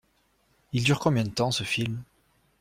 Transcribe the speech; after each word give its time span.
Il 0.73 0.83
dure 0.83 0.97
combien 0.97 1.21
de 1.23 1.29
temps 1.29 1.51
ce 1.51 1.63
film? 1.63 2.01